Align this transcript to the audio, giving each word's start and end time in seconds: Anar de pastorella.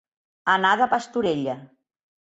Anar 0.53 0.71
de 0.81 0.87
pastorella. 0.95 1.57